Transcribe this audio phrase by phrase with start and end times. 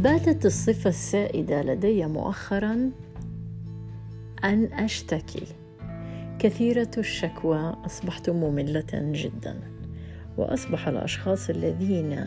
[0.00, 2.90] باتت الصفة السائدة لدي مؤخرا
[4.44, 5.46] أن أشتكي.
[6.38, 9.60] كثيرة الشكوى أصبحت مملة جدا
[10.38, 12.24] وأصبح الأشخاص الذين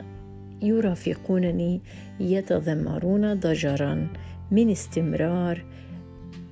[0.62, 1.82] يرافقونني
[2.20, 4.08] يتذمرون ضجرا
[4.52, 5.66] من استمرار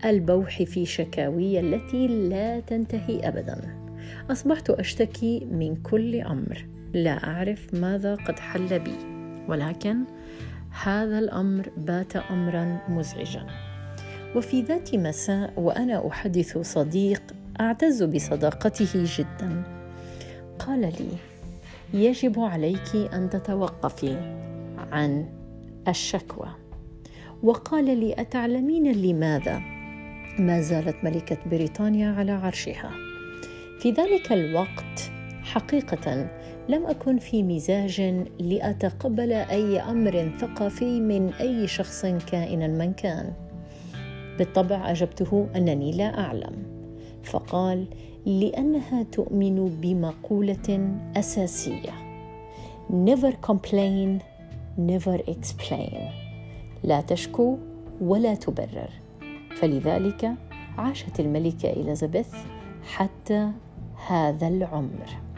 [0.06, 3.76] البوح في شكاوي التي لا تنتهي ابدا.
[4.32, 8.96] أصبحت أشتكي من كل أمر لا أعرف ماذا قد حل بي
[9.48, 9.98] ولكن
[10.72, 13.48] هذا الأمر بات امرا مزعجا.
[14.36, 17.22] وفي ذات مساء وأنا أحدث صديق
[17.62, 19.64] أعتز بصداقته جدا.
[20.60, 21.10] قال لي
[21.94, 24.18] يجب عليك أن تتوقفي
[24.92, 25.26] عن
[25.88, 26.50] الشكوى.
[27.44, 29.60] وقال لي أتعلمين لماذا؟
[30.40, 32.92] ما زالت ملكة بريطانيا على عرشها.
[33.80, 35.12] في ذلك الوقت
[35.44, 36.30] حقيقه
[36.72, 38.02] لم أكن في مزاج
[38.40, 43.34] لأتقبل أي أمر ثقافي من أي شخص كائنا من كان.
[44.38, 46.64] بالطبع اجبته أنني لا أعلم.
[47.24, 47.86] فقال
[48.26, 51.94] لأنها تؤمن بمقولة أساسية.
[52.90, 54.22] Never complain
[54.78, 56.00] never explain.
[56.84, 57.58] لا تشكو
[58.02, 58.90] ولا تبرر.
[59.56, 60.32] فلذلك
[60.78, 62.36] عاشت الملكة إليزابيث
[62.84, 63.52] حتى
[64.08, 65.31] هذا العمر.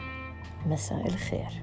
[0.66, 1.62] مساء الخير.